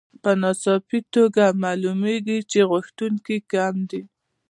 په 0.23 0.31
ناڅاپي 0.41 0.99
توګه 1.15 1.43
معلومېږي 1.63 2.39
چې 2.51 2.59
غوښتونکي 2.69 3.37
کم 3.51 3.75
دي 3.89 4.01